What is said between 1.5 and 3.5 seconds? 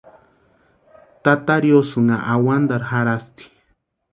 riosïnha awantarhu jarhasti.